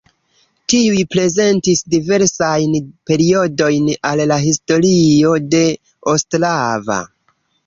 [0.71, 2.73] Tiuj prezentis diversajn
[3.11, 5.63] periodojn el la historio de
[6.17, 6.99] Ostrava.